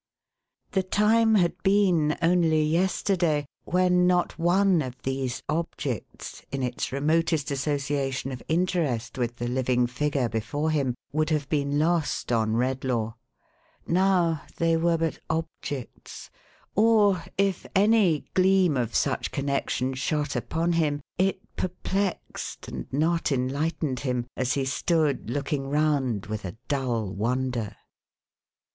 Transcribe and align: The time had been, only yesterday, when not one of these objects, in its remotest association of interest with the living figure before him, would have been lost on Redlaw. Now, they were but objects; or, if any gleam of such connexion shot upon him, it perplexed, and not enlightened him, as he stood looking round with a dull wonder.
The 0.71 0.81
time 0.81 1.35
had 1.35 1.61
been, 1.61 2.17
only 2.23 2.63
yesterday, 2.63 3.45
when 3.65 4.07
not 4.07 4.39
one 4.39 4.81
of 4.81 4.99
these 5.03 5.43
objects, 5.47 6.41
in 6.51 6.63
its 6.63 6.91
remotest 6.91 7.51
association 7.51 8.31
of 8.31 8.41
interest 8.47 9.19
with 9.19 9.35
the 9.35 9.47
living 9.47 9.85
figure 9.85 10.27
before 10.27 10.71
him, 10.71 10.95
would 11.11 11.29
have 11.29 11.47
been 11.49 11.77
lost 11.77 12.31
on 12.31 12.55
Redlaw. 12.55 13.13
Now, 13.85 14.41
they 14.57 14.75
were 14.75 14.97
but 14.97 15.19
objects; 15.29 16.31
or, 16.73 17.23
if 17.37 17.67
any 17.75 18.25
gleam 18.33 18.77
of 18.77 18.95
such 18.95 19.29
connexion 19.29 19.93
shot 19.93 20.35
upon 20.35 20.73
him, 20.73 21.01
it 21.19 21.41
perplexed, 21.55 22.67
and 22.69 22.91
not 22.91 23.31
enlightened 23.31 23.99
him, 23.99 24.25
as 24.35 24.53
he 24.53 24.65
stood 24.65 25.29
looking 25.29 25.67
round 25.69 26.25
with 26.25 26.43
a 26.43 26.57
dull 26.67 27.13
wonder. 27.13 27.75